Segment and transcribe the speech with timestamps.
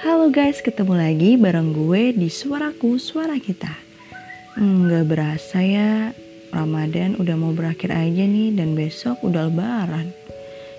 [0.00, 3.68] Halo guys, ketemu lagi bareng gue di Suaraku Suara Kita.
[4.56, 6.16] Nggak berasa ya,
[6.48, 10.08] Ramadan udah mau berakhir aja nih dan besok udah lebaran.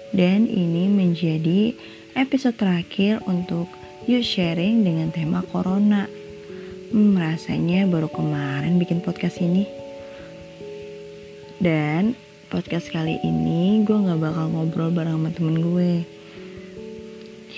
[0.09, 1.69] Dan ini menjadi
[2.17, 3.69] episode terakhir untuk
[4.09, 6.09] You Sharing dengan tema Corona.
[6.89, 9.69] Hmm, rasanya baru kemarin bikin podcast ini.
[11.61, 12.17] Dan
[12.49, 16.20] podcast kali ini gue gak bakal ngobrol bareng sama temen gue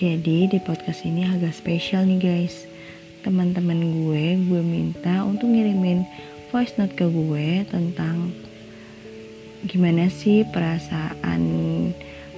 [0.03, 2.67] jadi di podcast ini agak spesial nih guys.
[3.23, 6.03] Teman-teman gue, gue minta untuk ngirimin
[6.51, 8.35] voice note ke gue tentang
[9.63, 11.41] gimana sih perasaan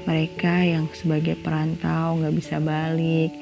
[0.06, 3.34] mereka yang sebagai perantau gak bisa balik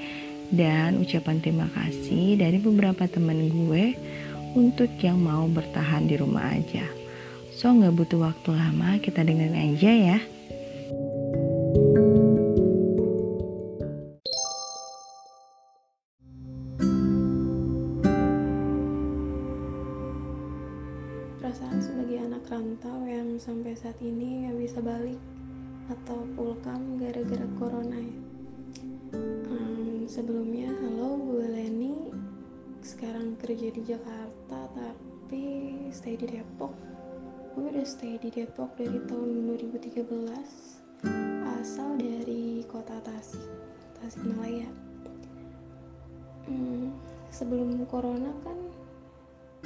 [0.55, 3.91] dan ucapan terima kasih dari beberapa teman gue
[4.55, 6.88] untuk yang mau bertahan di rumah aja.
[7.52, 10.18] So gak butuh waktu lama, kita dengerin aja ya.
[23.44, 25.20] Sampai saat ini nggak bisa balik
[25.91, 28.20] atau pulkam gara-gara corona ya.
[29.52, 32.08] Um, sebelumnya, halo gue Leni,
[32.80, 36.71] sekarang kerja di Jakarta tapi stay di Depok.
[37.52, 43.44] Gue udah stay di Depok dari tahun 2013, asal dari kota Tasik,
[43.99, 44.71] Tasikmalaya.
[46.48, 46.96] Hmm,
[47.27, 48.55] sebelum corona kan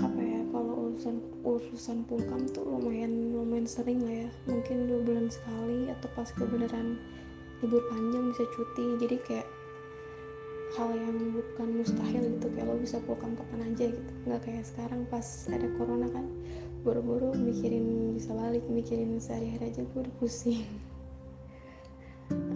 [0.02, 0.27] apa ya
[0.58, 4.30] kalau urusan urusan pulkam tuh lumayan lumayan sering lah ya.
[4.50, 6.98] Mungkin dua bulan sekali atau pas kebenaran
[7.62, 8.98] libur panjang bisa cuti.
[9.06, 9.48] Jadi kayak
[10.74, 12.50] hal yang bukan mustahil gitu.
[12.58, 14.12] Kayak lo bisa pulkam kapan aja gitu.
[14.26, 16.26] Nggak kayak sekarang pas ada corona kan.
[16.82, 20.66] Buru-buru mikirin bisa balik mikirin sehari-hari aja gue udah pusing.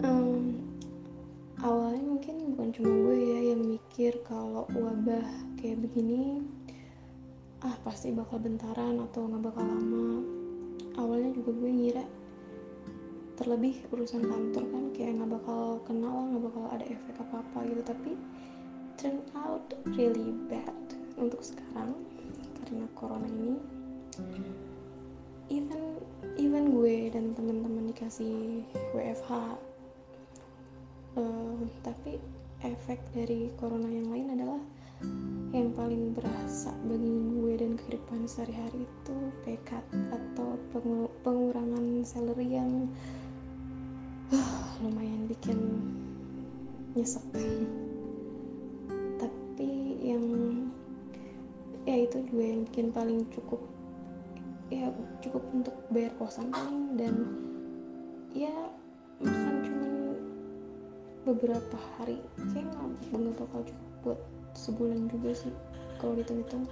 [0.01, 0.57] Um,
[1.61, 5.29] awalnya mungkin bukan cuma gue ya yang mikir kalau wabah
[5.61, 6.41] kayak begini
[7.61, 10.25] ah pasti bakal bentaran atau nggak bakal lama.
[10.97, 12.05] Awalnya juga gue ngira
[13.37, 17.81] terlebih urusan kantor kan kayak nggak bakal kenal nggak bakal ada efek apa apa gitu.
[17.85, 18.11] Tapi
[18.97, 20.77] turn out really bad
[21.21, 21.93] untuk sekarang
[22.61, 23.57] karena corona ini.
[25.51, 26.01] Even
[26.39, 28.63] even gue dan teman-teman dikasih
[28.95, 29.31] WFH
[31.17, 32.17] uh, tapi
[32.61, 34.61] efek dari corona yang lain adalah
[35.51, 40.55] yang paling berasa bagi gue dan kehidupan sehari-hari itu pekat atau
[41.27, 42.87] pengurangan salary yang
[44.31, 45.59] uh, lumayan bikin
[46.95, 47.19] nyesek.
[49.21, 50.23] Tapi yang
[51.83, 53.59] ya itu juga yang bikin paling cukup
[54.71, 54.87] ya
[55.19, 57.15] cukup untuk bayar kosan paling dan
[58.31, 58.55] ya
[59.19, 59.91] makan cuman
[61.27, 62.23] beberapa hari.
[62.55, 64.19] Kayak nggak bakal cukup buat
[64.55, 65.53] sebulan juga sih.
[65.99, 66.65] Kalau dihitung-hitung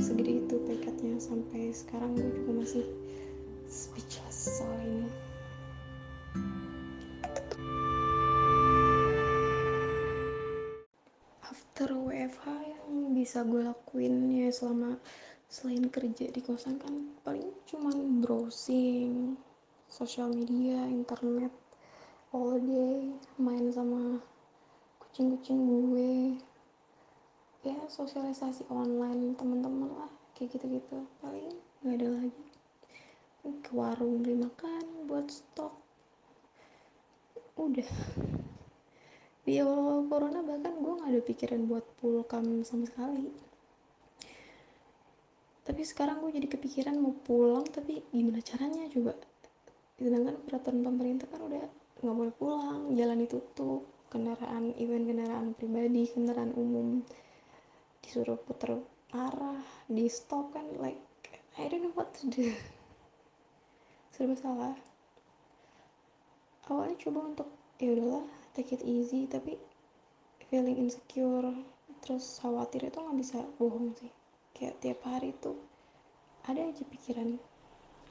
[0.00, 2.84] segede itu pekatnya sampai sekarang gue juga masih
[3.68, 5.08] speechless soal ini.
[11.44, 14.96] After WFH yang bisa gue lakuin ya selama
[15.52, 19.36] selain kerja di kosan kan paling cuman browsing
[19.92, 21.52] sosial media internet
[22.32, 24.16] all day main sama
[24.96, 26.40] kucing-kucing gue
[27.62, 31.06] ya sosialisasi online teman-teman lah kayak gitu-gitu.
[31.22, 32.44] Paling nggak ada lagi.
[33.62, 35.74] Ke warung beli makan buat stok.
[37.58, 37.86] Udah.
[39.42, 43.30] Di awal corona bahkan gue nggak ada pikiran buat pulkam sama sekali.
[45.62, 49.14] Tapi sekarang gue jadi kepikiran mau pulang tapi gimana caranya coba?
[50.02, 51.62] Sedangkan peraturan pemerintah kan udah
[52.02, 57.06] nggak boleh pulang jalan ditutup kendaraan event kendaraan pribadi kendaraan umum
[58.02, 58.82] disuruh puter
[59.14, 60.98] arah di stop kan like
[61.58, 62.48] I don't know what to do.
[64.16, 64.76] Serba salah.
[66.68, 68.24] Awalnya coba untuk ya udahlah
[68.56, 69.60] take it easy tapi
[70.48, 71.52] feeling insecure
[72.00, 74.12] terus khawatir itu nggak bisa bohong sih.
[74.56, 75.60] Kayak tiap hari tuh
[76.48, 77.36] ada aja pikiran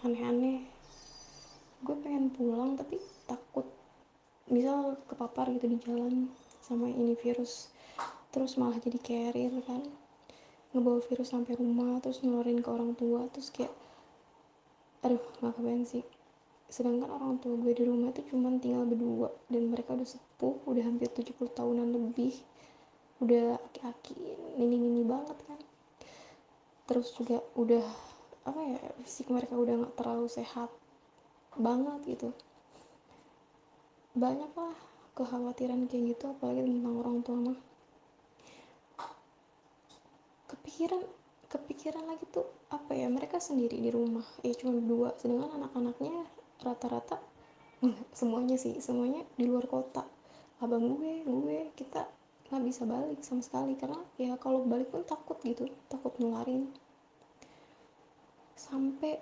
[0.05, 0.69] aneh-aneh.
[1.81, 3.65] Gue pengen pulang tapi takut
[4.51, 6.29] misal kepapar gitu di jalan
[6.61, 7.70] sama ini virus
[8.31, 9.83] terus malah jadi carrier kan.
[10.71, 13.75] Ngebawa virus sampai rumah terus ngeluarin ke orang tua terus kayak
[15.03, 16.03] aduh nggak kebayang sih.
[16.71, 20.83] Sedangkan orang tua gue di rumah itu cuma tinggal berdua dan mereka udah sepuh udah
[20.87, 22.31] hampir 70 tahunan lebih.
[23.19, 24.15] Udah aki-aki
[24.55, 25.59] nini-nini banget kan.
[26.87, 27.83] Terus juga udah
[28.41, 30.71] apa ya fisik mereka udah nggak terlalu sehat
[31.59, 32.31] banget gitu.
[34.15, 34.75] Banyak lah
[35.19, 37.59] kekhawatiran kayak gitu apalagi tentang orang tua mah
[40.71, 41.03] kepikiran
[41.51, 44.23] kepikiran lagi tuh apa ya mereka sendiri di rumah.
[44.39, 45.11] Ya cuma berdua.
[45.19, 46.23] Sedangkan anak-anaknya
[46.63, 47.19] rata-rata
[48.19, 50.07] semuanya sih semuanya di luar kota.
[50.63, 52.07] Abang gue gue kita
[52.47, 53.75] nggak bisa balik sama sekali.
[53.75, 56.71] Karena ya kalau balik pun takut gitu takut nularin.
[58.55, 59.19] Sampai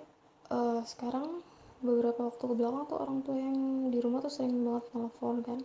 [0.54, 1.42] uh, sekarang
[1.82, 5.58] beberapa waktu ke belakang tuh orang tua yang di rumah tuh sering banget telepon kan.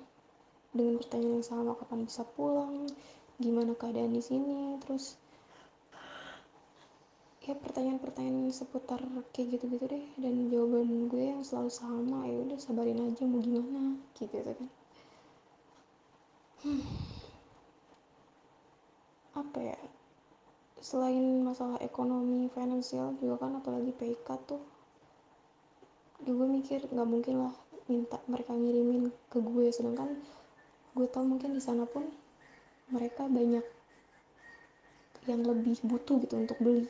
[0.73, 2.89] Dengan pertanyaan yang sama kapan bisa pulang
[3.37, 5.19] gimana keadaan di sini terus
[7.45, 8.97] ya pertanyaan-pertanyaan seputar
[9.29, 10.05] kayak gitu-gitu deh.
[10.17, 14.69] Dan jawaban gue yang selalu sama ya udah sabarin aja mau gimana gitu, gitu kan.
[16.65, 16.81] Hmm.
[19.37, 19.77] apa ya?
[20.81, 24.63] Selain masalah ekonomi finansial juga kan apalagi PK tuh.
[26.25, 27.53] Gue mikir nggak mungkin lah
[27.85, 29.69] minta mereka ngirimin ke gue.
[29.69, 30.17] Sedangkan
[30.97, 32.09] gue tau mungkin di sana pun
[32.89, 33.61] mereka banyak
[35.29, 36.89] yang lebih butuh gitu untuk beli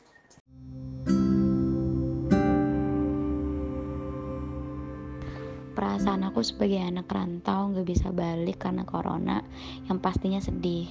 [5.76, 9.44] perasaan aku sebagai anak rantau nggak bisa balik karena corona
[9.92, 10.88] yang pastinya sedih.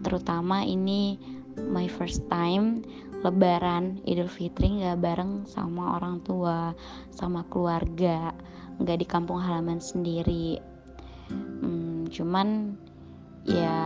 [0.00, 1.20] Terutama ini
[1.60, 2.80] my first time
[3.20, 6.72] lebaran idul fitri nggak bareng sama orang tua
[7.12, 8.32] sama keluarga
[8.80, 10.56] nggak di kampung halaman sendiri.
[11.28, 12.74] Hmm, cuman
[13.44, 13.78] ya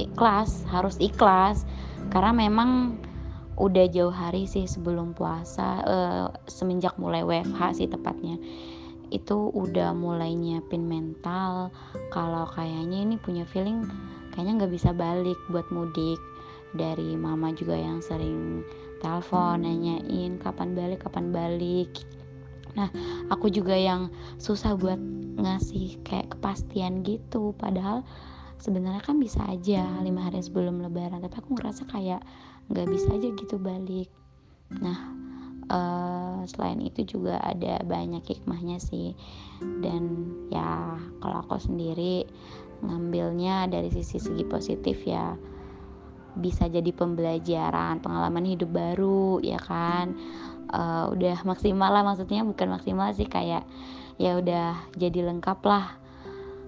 [0.00, 1.68] ikhlas harus ikhlas.
[2.08, 2.96] Karena memang
[3.60, 8.38] udah jauh hari sih sebelum puasa uh, semenjak mulai WFH sih tepatnya
[9.10, 11.72] itu udah mulai nyiapin mental.
[12.12, 13.84] Kalau kayaknya ini punya feeling
[14.32, 16.20] kayaknya nggak bisa balik buat mudik.
[16.76, 18.60] Dari mama juga yang sering
[19.00, 21.90] telepon nanyain kapan balik kapan balik?
[22.76, 22.92] Nah
[23.32, 25.00] aku juga yang susah buat
[25.38, 27.56] ngasih kayak kepastian gitu.
[27.56, 28.04] Padahal
[28.60, 32.20] sebenarnya kan bisa aja lima hari sebelum lebaran tapi aku ngerasa kayak
[32.68, 34.12] nggak bisa aja gitu balik.
[34.76, 35.27] Nah
[35.68, 39.14] uh, selain itu juga ada banyak hikmahnya sih.
[39.60, 42.24] Dan ya kalau aku sendiri
[42.84, 45.34] ngambilnya dari sisi segi positif ya
[46.38, 50.16] bisa jadi pembelajaran pengalaman hidup baru ya kan?
[50.68, 53.64] Uh, udah maksimal lah maksudnya bukan maksimal sih kayak
[54.20, 55.96] ya udah jadi lengkap lah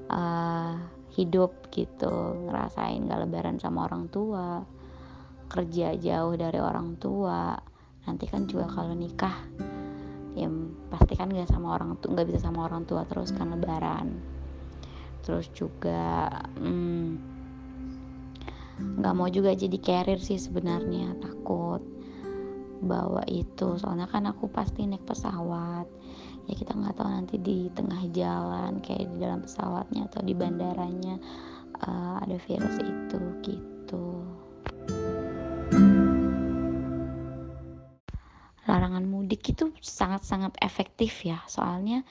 [0.08, 0.72] uh,
[1.14, 2.10] hidup gitu.
[2.48, 4.64] Ngerasain gak lebaran sama orang tua
[5.50, 7.58] kerja jauh dari orang tua
[8.08, 9.34] nanti kan juga kalau nikah
[10.38, 10.46] ya
[10.88, 14.20] pasti kan nggak sama orang tua nggak bisa sama orang tua terus kan lebaran.
[15.20, 17.08] Terus juga hmm,
[18.98, 21.82] nggak hmm, mau juga jadi carrier sih sebenarnya takut
[22.80, 23.76] bawa itu.
[23.76, 25.86] Soalnya kan aku pasti naik pesawat.
[26.48, 31.20] Ya kita nggak tahu nanti di tengah jalan kayak di dalam pesawatnya atau di bandaranya
[31.84, 34.39] uh, ada virus itu gitu
[38.70, 41.42] larangan mudik itu sangat-sangat efektif ya.
[41.50, 42.06] Soalnya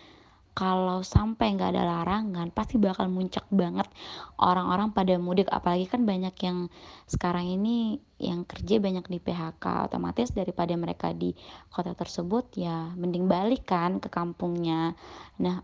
[0.60, 3.88] kalau sampai nggak ada larangan pasti bakal muncak banget
[4.36, 5.48] orang-orang pada mudik.
[5.48, 6.68] Apalagi kan banyak yang
[7.08, 11.32] sekarang ini yang kerja banyak di PHK otomatis daripada mereka di
[11.72, 15.00] kota tersebut ya mending balik kan ke kampungnya.
[15.40, 15.64] Nah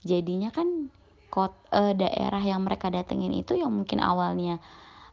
[0.00, 0.88] jadinya kan
[1.28, 4.56] kot uh, daerah yang mereka datengin itu yang mungkin awalnya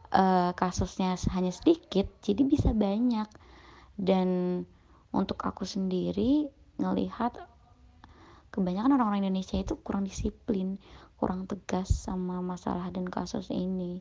[0.08, 3.28] uh, kasusnya hanya sedikit jadi bisa banyak.
[3.98, 4.62] Dan
[5.12, 6.48] untuk aku sendiri
[6.78, 7.34] ngelihat
[8.52, 10.78] kebanyakan orang-orang Indonesia itu kurang disiplin
[11.18, 13.98] kurang tegas sama masalah dan kasus ini.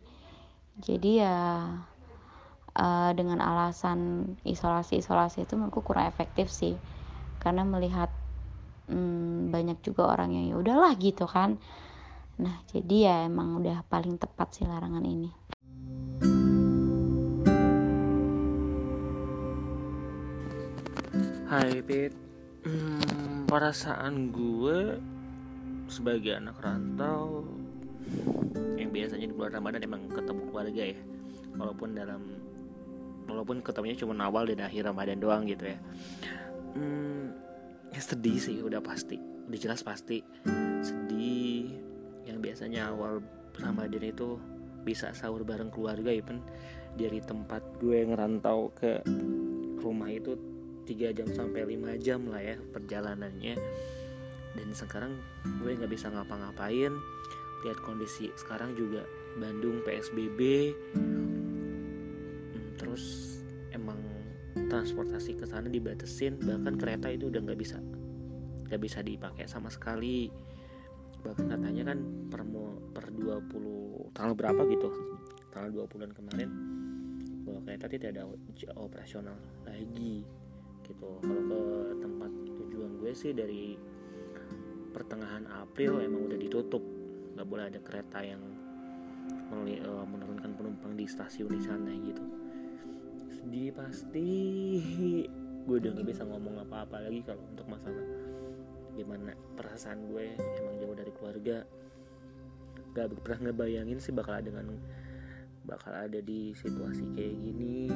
[0.77, 1.65] Jadi ya
[2.77, 6.77] uh, dengan alasan isolasi-isolasi itu menurutku kurang efektif sih.
[7.41, 8.13] Karena melihat
[8.85, 11.57] hmm, banyak juga orang yang ya udahlah gitu kan.
[12.37, 15.46] Nah jadi ya emang udah paling tepat sih larangan ini
[21.47, 22.11] Hai Pit.
[22.67, 24.99] Hmm, Perasaan gue
[25.87, 27.47] Sebagai anak rantau
[28.75, 30.99] Yang biasanya di bulan Ramadan emang ketemu keluarga ya.
[31.55, 32.19] Walaupun dalam
[33.31, 35.79] Walaupun ketemunya cuma awal dan akhir Ramadan doang gitu ya.
[36.75, 37.31] Hmm,
[37.95, 39.15] Ya sedih sih udah pasti.
[39.47, 40.19] Udah jelas pasti.
[40.83, 41.79] Sedih.
[42.27, 43.23] Yang biasanya awal
[43.55, 44.35] Ramadan itu
[44.83, 46.43] Bisa sahur bareng keluarga pen
[46.99, 48.99] Dari tempat gue ngerantau ke
[49.79, 50.35] rumah itu
[50.87, 53.59] 3 jam sampai 5 jam lah ya perjalanannya.
[54.55, 55.19] Dan sekarang
[55.59, 56.95] gue nggak bisa ngapa-ngapain.
[57.67, 59.03] Lihat kondisi sekarang juga
[59.37, 60.39] Bandung PSBB
[60.95, 63.37] hmm, terus
[63.69, 64.01] emang
[64.57, 67.77] transportasi ke sana dibatesin bahkan kereta itu udah nggak bisa
[68.67, 70.31] nggak bisa dipakai sama sekali.
[71.21, 71.99] Bahkan katanya kan
[72.31, 72.41] per,
[72.95, 74.89] per 20 tanggal berapa gitu?
[75.51, 76.49] Tanggal 20 kemarin
[77.47, 78.23] bahwa kereta tidak ada
[78.75, 80.27] operasional lagi
[80.87, 81.07] gitu.
[81.21, 83.75] Kalau ke tempat tujuan gue sih dari
[84.95, 86.83] pertengahan April emang udah ditutup.
[87.37, 88.41] Nggak boleh ada kereta yang
[89.53, 92.23] eh, menurunkan penumpang di stasiun di sana gitu.
[93.29, 94.29] Sedih pasti.
[95.67, 98.07] Gue udah gak bisa ngomong apa-apa lagi kalau untuk masalah
[98.95, 101.57] gimana perasaan gue emang jauh dari keluarga.
[102.95, 104.79] Gak pernah ngebayangin sih bakal dengan
[105.67, 107.91] bakal ada di situasi kayak gini.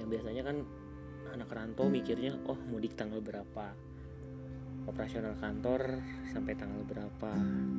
[0.00, 0.56] Yang biasanya kan
[1.32, 3.72] anak rantau mikirnya oh mudik tanggal berapa?
[4.84, 7.32] Operasional kantor sampai tanggal berapa?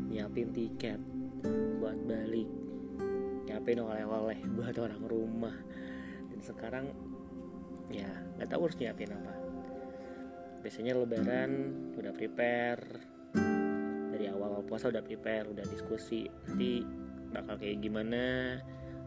[0.09, 0.97] Nyiapin tiket
[1.77, 2.49] buat balik.
[3.45, 5.55] Nyiapin oleh-oleh buat orang rumah.
[6.33, 6.85] Dan sekarang
[7.93, 9.33] ya nggak tahu harus nyiapin apa.
[10.65, 11.51] Biasanya lebaran
[11.93, 12.85] udah prepare.
[14.09, 16.25] Dari awal puasa udah prepare udah diskusi.
[16.49, 16.81] Nanti
[17.29, 18.57] bakal kayak gimana?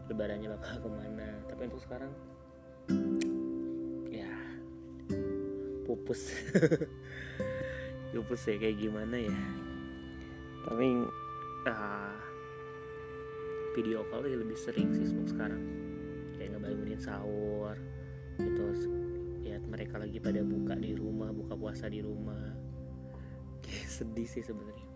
[0.07, 1.29] Lebarannya bakal ke mana?
[1.51, 2.36] Tapi untuk sekarang
[5.87, 6.35] pupus.
[8.11, 9.37] Pupus ya kayak gimana ya?
[10.67, 10.87] Tapi
[11.69, 12.17] uh,
[13.71, 15.63] video call lebih sering sih sekarang.
[16.35, 17.79] Kayak ngebangunin sahur
[18.35, 18.63] gitu.
[19.47, 22.51] Lihat mereka lagi pada buka di rumah buka puasa di rumah.
[23.63, 24.87] Kayak sedih sih sebenarnya.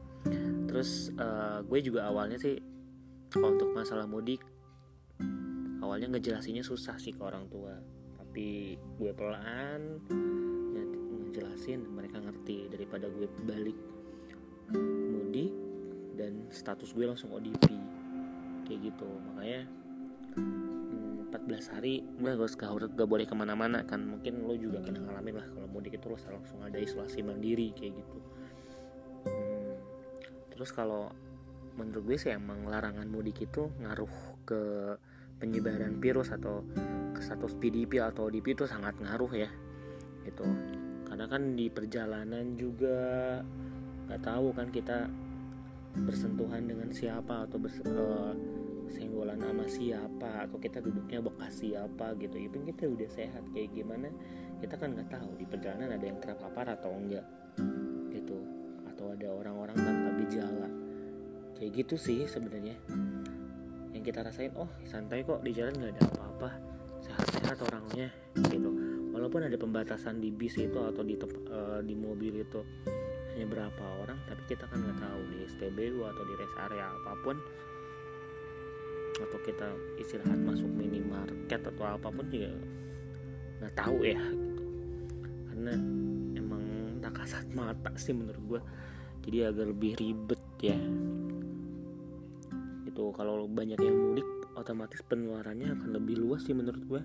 [0.67, 2.59] Terus uh, gue juga awalnya sih
[3.31, 4.43] kalau untuk masalah mudik
[5.81, 7.77] awalnya ngejelasinnya susah sih ke orang tua.
[8.17, 9.81] Tapi gue pelan
[11.31, 13.79] ngejelasin mereka ngerti daripada gue balik
[15.07, 15.55] mudik
[16.19, 17.71] dan status gue langsung ODP
[18.67, 19.63] kayak gitu makanya
[20.35, 24.03] 14 hmm, hari gue gak, gak, gak boleh ke mana-mana kan.
[24.03, 27.99] Mungkin lo juga pernah ngalamin lah kalau mudik itu lo langsung ada isolasi mandiri kayak
[27.99, 28.17] gitu.
[29.27, 29.75] Hmm,
[30.51, 31.11] terus kalau
[31.75, 34.11] menurut gue sih emang larangan mudik itu ngaruh
[34.43, 34.61] ke
[35.39, 36.63] penyebaran virus atau
[37.15, 39.49] ke status PDP atau ODP itu sangat ngaruh ya
[40.27, 40.45] gitu
[41.21, 42.97] karena kan di perjalanan juga
[44.09, 45.05] nggak tahu kan kita
[46.01, 48.33] bersentuhan dengan siapa atau bers uh,
[48.89, 52.41] senggolan sama siapa atau kita duduknya bekas siapa gitu.
[52.41, 54.09] Even kita udah sehat kayak gimana
[54.65, 57.29] kita kan nggak tahu di perjalanan ada yang terpapar atau enggak
[58.09, 58.41] gitu.
[58.89, 60.73] Atau ada orang-orang tanpa gejala.
[61.53, 62.73] Kayak gitu sih sebenarnya.
[63.93, 66.49] Yang kita rasain oh santai kok di jalan nggak ada apa-apa.
[67.05, 68.09] Sehat-sehat orangnya
[68.49, 68.80] gitu
[69.21, 72.57] walaupun ada pembatasan di bis itu atau di uh, di mobil itu
[73.37, 77.13] hanya berapa orang tapi kita kan nggak tahu di SPBU atau di rest area apa
[77.21, 77.37] pun.
[79.21, 79.69] Atau kita
[80.01, 82.49] istirahat masuk minimarket atau apa pun juga
[83.61, 84.63] nggak tahu ya gitu.
[85.53, 85.73] Karena
[86.33, 86.63] emang
[87.05, 88.61] tak kasat mata sih menurut gue
[89.29, 90.81] jadi agak lebih ribet ya.
[92.89, 94.25] Gitu kalau banyak yang mudik
[94.57, 97.01] otomatis penularannya akan lebih luas sih menurut gue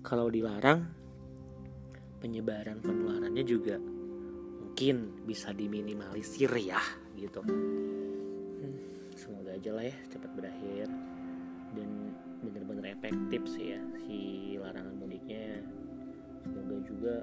[0.00, 1.01] kalau dilarang
[2.22, 3.82] penyebaran penularannya juga
[4.72, 6.78] mungkin bisa diminimalisir ya
[7.18, 7.42] gitu.
[7.42, 8.78] Hmm,
[9.18, 10.86] semoga aja lah ya cepat berakhir.
[11.74, 14.18] Dan bener-bener efektif sih ya si
[14.56, 15.60] larangan mudiknya.
[16.46, 17.14] Semoga juga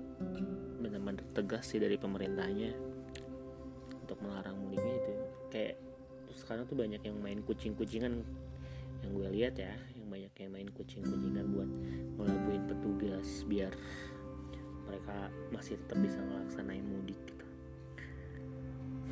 [0.83, 2.75] benar-benar tegas sih dari pemerintahnya
[4.03, 5.13] untuk melarang mudiknya itu.
[5.49, 5.75] Kayak
[6.35, 8.21] sekarang tuh banyak yang main kucing-kucingan.
[8.99, 11.71] Yang gue lihat ya yang banyak yang main kucing-kucingan buat
[12.19, 13.73] ngelabuin petugas biar
[14.89, 17.45] mereka masih tetap bisa ngelaksanain mudik gitu.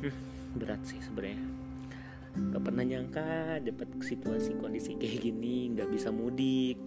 [0.02, 0.16] Hmm,
[0.58, 1.38] berat sih sebenarnya.
[2.38, 6.78] Gak pernah nyangka dapat situasi kondisi kayak gini nggak bisa mudik.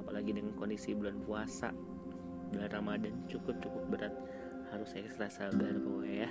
[0.00, 1.72] Apalagi dengan kondisi bulan puasa
[2.52, 4.14] bulan ramadan cukup cukup berat.
[4.68, 6.30] Harus ekstra sabar pokoknya ya.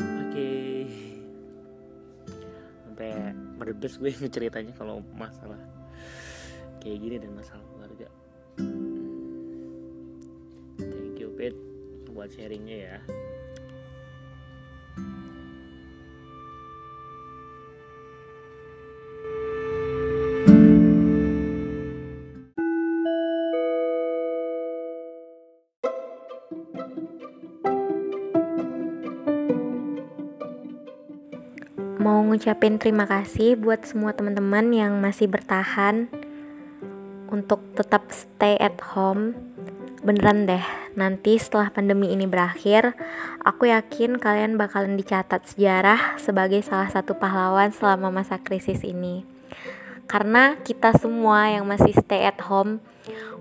[0.00, 0.32] Oke.
[0.32, 1.20] Okay
[3.00, 5.56] sampai merebes gue ceritanya kalau masalah
[6.84, 8.12] kayak gini dan masalah keluarga
[12.20, 12.96] buat sharingnya ya
[31.96, 36.12] mau ngucapin terima kasih buat semua teman-teman yang masih bertahan
[37.32, 39.49] untuk tetap stay at home.
[40.00, 40.64] Beneran deh,
[40.96, 42.96] nanti setelah pandemi ini berakhir,
[43.44, 49.28] aku yakin kalian bakalan dicatat sejarah sebagai salah satu pahlawan selama masa krisis ini.
[50.08, 52.80] Karena kita semua yang masih stay at home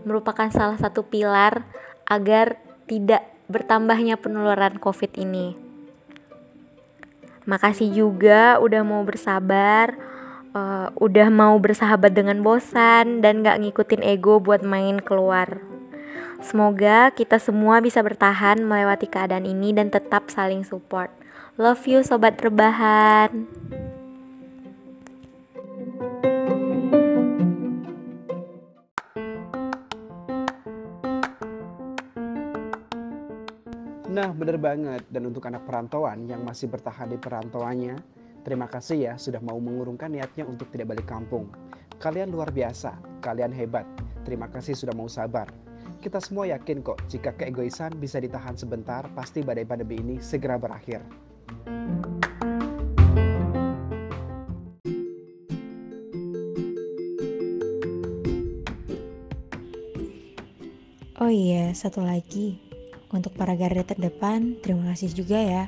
[0.04, 1.64] merupakan salah satu pilar
[2.04, 2.60] agar
[2.92, 5.56] tidak bertambahnya penularan COVID ini.
[7.48, 9.96] Makasih juga udah mau bersabar,
[10.52, 15.69] uh, udah mau bersahabat dengan bosan dan gak ngikutin ego buat main keluar.
[16.40, 21.12] Semoga kita semua bisa bertahan melewati keadaan ini dan tetap saling support.
[21.60, 23.44] Love you sobat rebahan.
[34.08, 35.04] Nah, bener banget.
[35.12, 38.00] Dan untuk anak perantauan yang masih bertahan di perantauannya,
[38.48, 41.52] terima kasih ya sudah mau mengurungkan niatnya untuk tidak balik kampung.
[42.00, 43.84] Kalian luar biasa, kalian hebat.
[44.24, 45.69] Terima kasih sudah mau sabar.
[46.00, 51.04] Kita semua yakin kok jika keegoisan bisa ditahan sebentar, pasti badai pandemi ini segera berakhir.
[61.20, 62.64] Oh iya, satu lagi.
[63.12, 65.68] Untuk para garda terdepan, terima kasih juga ya.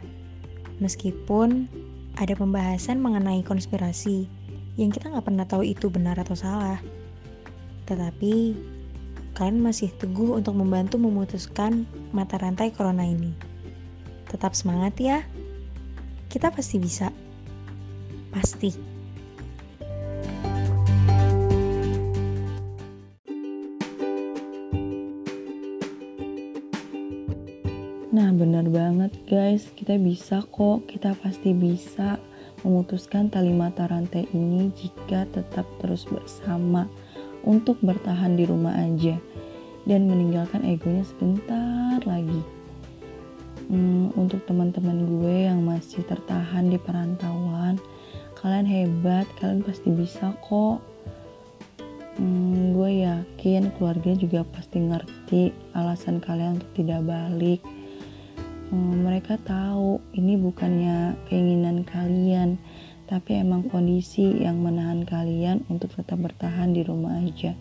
[0.79, 1.67] Meskipun
[2.15, 4.31] ada pembahasan mengenai konspirasi
[4.79, 6.79] yang kita nggak pernah tahu itu benar atau salah.
[7.83, 8.55] Tetapi
[9.41, 13.33] kalian masih teguh untuk membantu memutuskan mata rantai corona ini.
[14.29, 15.25] Tetap semangat ya.
[16.29, 17.09] Kita pasti bisa.
[18.29, 18.69] Pasti.
[28.13, 32.21] Nah, benar banget guys, kita bisa kok, kita pasti bisa
[32.61, 36.85] memutuskan tali mata rantai ini jika tetap terus bersama
[37.45, 39.17] untuk bertahan di rumah aja
[39.89, 42.41] dan meninggalkan egonya sebentar lagi.
[43.71, 47.79] Hmm, untuk teman-teman gue yang masih tertahan di perantauan,
[48.37, 50.83] kalian hebat, kalian pasti bisa kok.
[52.19, 55.41] Hmm, gue yakin keluarga juga pasti ngerti
[55.73, 57.63] alasan kalian untuk tidak balik
[58.71, 62.55] hmm, mereka tahu ini bukannya keinginan kalian
[63.11, 67.59] tapi emang kondisi yang menahan kalian untuk tetap bertahan di rumah aja.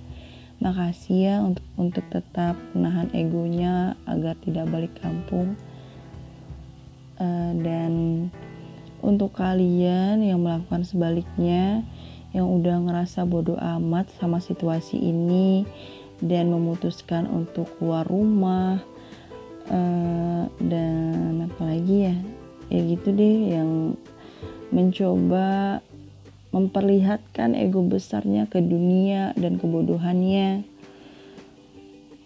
[0.63, 5.59] Makasih ya untuk untuk tetap menahan egonya agar tidak balik kampung.
[7.19, 7.93] Uh, dan
[9.03, 11.83] untuk kalian yang melakukan sebaliknya
[12.31, 15.67] yang udah ngerasa bodoh amat sama situasi ini
[16.23, 18.79] dan memutuskan untuk keluar rumah
[19.67, 22.17] uh, dan apalagi ya?
[22.71, 23.99] Ya gitu deh yang
[24.71, 25.83] mencoba
[26.51, 30.67] memperlihatkan ego besarnya ke dunia dan kebodohannya.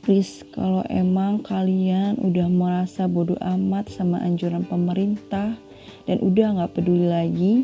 [0.04, 5.56] Please kalau emang kalian udah merasa bodoh amat sama anjuran pemerintah
[6.04, 7.54] dan udah nggak peduli lagi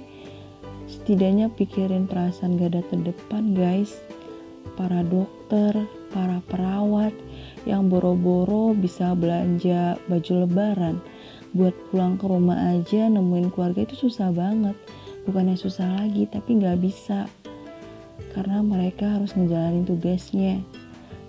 [0.89, 3.93] setidaknya pikirin perasaan gada terdepan guys.
[4.77, 5.77] Para dokter
[6.11, 7.13] para perawat
[7.69, 10.97] yang boro-boro bisa belanja baju lebaran
[11.51, 14.77] buat pulang ke rumah aja nemuin keluarga itu susah banget.
[15.27, 17.27] Bukannya susah lagi tapi nggak bisa.
[18.31, 20.63] Karena mereka harus menjalani tugasnya.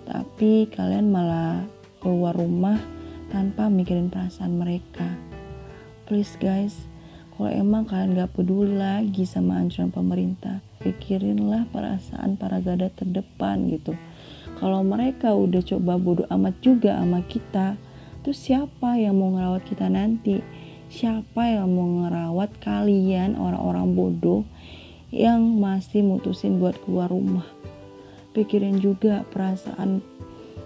[0.06, 1.66] Tapi kalian malah
[1.98, 2.78] keluar rumah
[3.30, 5.06] tanpa mikirin perasaan mereka.
[6.06, 6.92] Please guys
[7.32, 13.96] kalau emang kalian gak peduli lagi sama anjuran pemerintah pikirinlah perasaan para gada terdepan gitu.
[14.60, 17.74] Kalau mereka udah coba bodoh amat juga sama kita
[18.22, 20.40] terus siapa yang mau ngerawat kita nanti?
[20.92, 24.42] Siapa yang mau ngerawat kalian orang-orang bodoh
[25.08, 27.48] yang masih mutusin buat keluar rumah?
[28.32, 30.00] Pikirin juga perasaan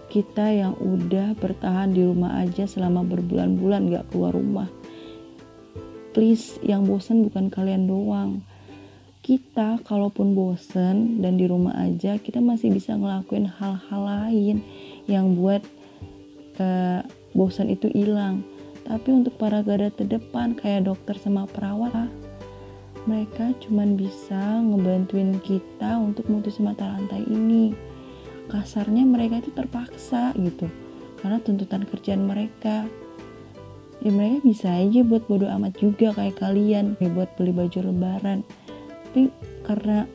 [0.06, 4.70] kita yang udah bertahan di rumah aja selama berbulan-bulan gak keluar rumah.
[6.14, 8.40] Please yang bosan bukan kalian doang.
[9.20, 14.62] Kita kalaupun bosen dan di rumah aja kita masih bisa ngelakuin hal-hal lain
[15.10, 15.66] yang buat
[16.62, 17.02] uh,
[17.36, 18.40] bosan itu hilang.
[18.88, 22.08] Tapi untuk para garda terdepan kayak dokter sama perawat
[23.06, 27.70] mereka cuman bisa ngebantuin kita untuk mutusin mata rantai ini.
[28.50, 30.66] Kasarnya mereka itu terpaksa gitu
[31.22, 32.86] karena tuntutan kerjaan mereka.
[34.02, 38.42] Ya mereka bisa aja buat bodo amat juga kayak kalian ya buat beli baju lebaran.
[39.10, 39.30] Tapi
[39.66, 40.06] karena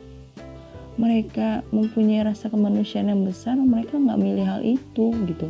[1.00, 5.48] mereka mempunyai rasa kemanusiaan yang besar mereka nggak milih hal itu gitu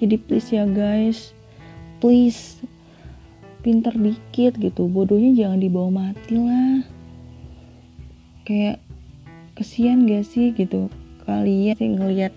[0.00, 1.36] jadi please ya guys.
[2.00, 2.64] Please
[3.60, 4.88] pinter dikit gitu.
[4.88, 6.80] Bodohnya jangan dibawa mati lah.
[8.48, 8.80] Kayak
[9.52, 10.88] kesian gak sih gitu?
[11.28, 12.32] Kalian sih ngelihat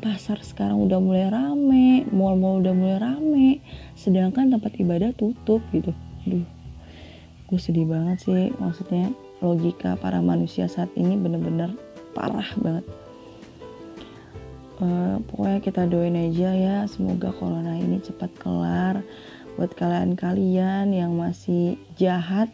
[0.00, 3.48] pasar sekarang udah mulai rame mall-mall udah mulai rame
[3.96, 5.92] sedangkan tempat ibadah tutup gitu.
[6.24, 6.48] Aduh
[7.46, 8.50] gue sedih banget sih.
[8.56, 9.12] Maksudnya
[9.44, 11.76] logika para manusia saat ini bener-bener
[12.16, 12.88] parah banget
[14.80, 19.00] uh, pokoknya kita doain aja ya semoga corona ini cepat kelar
[19.56, 22.52] buat kalian-kalian yang masih jahat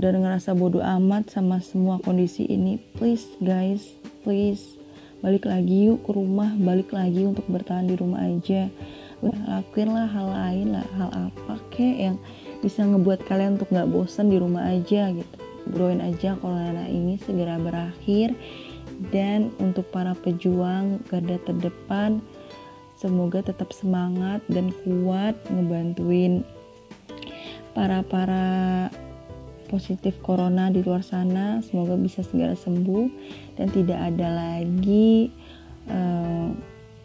[0.00, 2.80] dan ngerasa bodoh amat sama semua kondisi ini.
[2.96, 3.84] Please guys
[4.24, 4.80] please.
[5.20, 8.72] Balik lagi yuk ke rumah balik lagi untuk bertahan di rumah aja.
[9.20, 12.16] Lakuinlah hal lain lah hal apa kek yang
[12.64, 15.36] bisa ngebuat kalian untuk nggak bosan di rumah aja gitu.
[15.68, 18.32] Broin aja corona ini segera berakhir
[19.08, 22.20] dan untuk para pejuang garda terdepan
[23.00, 26.44] semoga tetap semangat dan kuat ngebantuin
[27.72, 28.92] para-para
[29.70, 31.62] positif corona di luar sana.
[31.62, 33.06] Semoga bisa segera sembuh
[33.54, 35.30] dan tidak ada lagi
[35.86, 36.50] uh,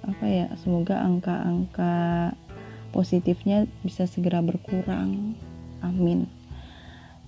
[0.06, 2.34] apa ya semoga angka-angka
[2.90, 5.38] positifnya bisa segera berkurang.
[5.86, 6.26] Amin.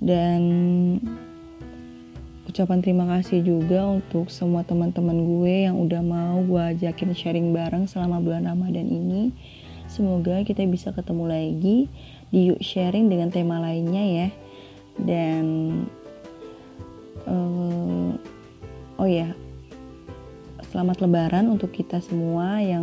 [0.02, 0.42] Dan
[2.58, 7.86] ucapan terima kasih juga untuk semua teman-teman gue yang udah mau gue ajakin sharing bareng
[7.86, 9.30] selama bulan Ramadan ini.
[9.86, 11.86] Semoga kita bisa ketemu lagi
[12.34, 14.30] di Yuk Sharing dengan tema lainnya ya.
[14.98, 15.46] Dan
[17.30, 18.18] uh,
[18.98, 19.38] oh ya,
[20.74, 22.82] selamat Lebaran untuk kita semua yang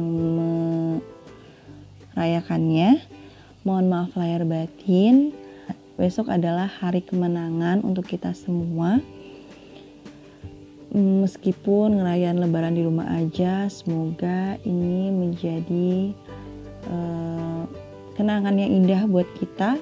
[2.14, 3.02] merayakannya.
[3.66, 5.34] Mohon maaf lahir batin.
[5.98, 9.02] Besok adalah hari kemenangan untuk kita semua
[10.94, 16.14] meskipun ngerayain lebaran di rumah aja semoga ini menjadi
[16.86, 17.66] uh,
[18.14, 19.74] kenangan yang indah buat kita.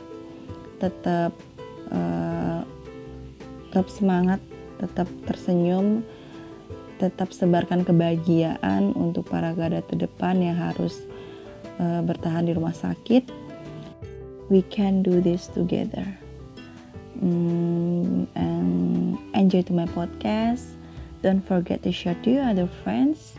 [0.80, 1.36] Tetap
[1.92, 2.64] uh,
[3.68, 4.40] tetap semangat
[4.80, 6.02] tetap tersenyum
[6.98, 11.02] tetap sebarkan kebahagiaan untuk para garda terdepan yang harus
[11.82, 13.26] uh, bertahan di rumah sakit.
[14.48, 16.06] We can do this together.
[17.22, 20.81] Um, and enjoy to my podcast
[21.22, 23.38] Don't forget to share to your other friends.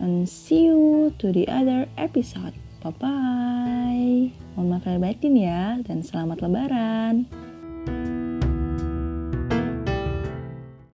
[0.00, 2.56] And see you to the other episode.
[2.80, 4.32] Bye-bye.
[4.56, 7.28] Mohon maaf lahir batin ya, dan selamat lebaran.